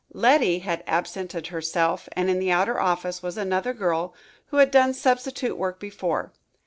Letty 0.13 0.57
had 0.61 0.83
absented 0.87 1.45
herself 1.45 2.09
and 2.13 2.27
in 2.27 2.39
the 2.39 2.49
outer 2.51 2.79
office 2.79 3.21
was 3.21 3.37
another 3.37 3.71
girl, 3.71 4.15
who 4.47 4.57
had 4.57 4.71
done 4.71 4.95
substitute 4.95 5.55
work 5.57 5.79
before. 5.79 6.33